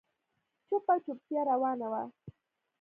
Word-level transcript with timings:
چوپه 0.67 0.93
چوپتيا 1.05 1.41
روانه 1.51 1.87
وه. 1.91 2.03